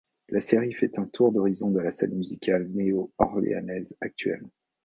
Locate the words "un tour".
0.97-1.31